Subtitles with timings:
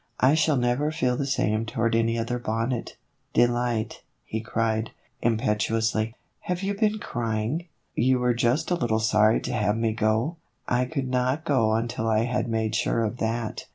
[0.19, 2.97] I shall never feel the same toward any other bonnet.
[3.35, 4.89] Delight," he cried,
[5.21, 6.15] impetuously,"
[6.47, 7.67] have you been crying?
[7.93, 10.37] You were just a little sorry to have me go?
[10.67, 13.67] I could not go until I had made sure of that.